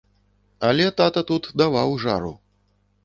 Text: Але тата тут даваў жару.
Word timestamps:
Але 0.69 0.87
тата 1.01 1.23
тут 1.33 1.43
даваў 1.63 1.93
жару. 2.05 2.33